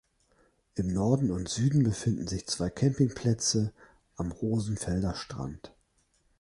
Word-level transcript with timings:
Im 0.73 0.91
Norden 0.91 1.29
und 1.29 1.47
Süden 1.47 1.83
befinden 1.83 2.25
sich 2.27 2.47
zwei 2.47 2.71
Campingplätze 2.71 3.71
am 4.17 4.31
Rosenfelder 4.31 5.13
Strand. 5.13 5.75